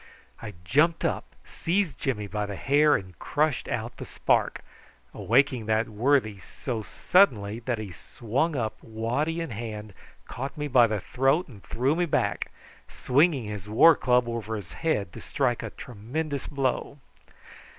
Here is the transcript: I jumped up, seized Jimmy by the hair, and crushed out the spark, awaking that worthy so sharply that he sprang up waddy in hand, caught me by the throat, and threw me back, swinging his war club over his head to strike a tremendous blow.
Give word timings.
I 0.41 0.55
jumped 0.65 1.05
up, 1.05 1.35
seized 1.45 1.99
Jimmy 1.99 2.25
by 2.25 2.47
the 2.47 2.55
hair, 2.55 2.95
and 2.95 3.19
crushed 3.19 3.67
out 3.67 3.97
the 3.97 4.05
spark, 4.05 4.61
awaking 5.13 5.67
that 5.67 5.87
worthy 5.89 6.39
so 6.39 6.81
sharply 6.81 7.59
that 7.59 7.77
he 7.77 7.91
sprang 7.91 8.55
up 8.55 8.83
waddy 8.83 9.41
in 9.41 9.51
hand, 9.51 9.93
caught 10.25 10.57
me 10.57 10.67
by 10.67 10.87
the 10.87 11.01
throat, 11.01 11.47
and 11.47 11.61
threw 11.63 11.95
me 11.95 12.07
back, 12.07 12.49
swinging 12.87 13.43
his 13.45 13.69
war 13.69 13.95
club 13.95 14.27
over 14.27 14.55
his 14.55 14.73
head 14.73 15.13
to 15.13 15.21
strike 15.21 15.61
a 15.61 15.69
tremendous 15.69 16.47
blow. 16.47 16.97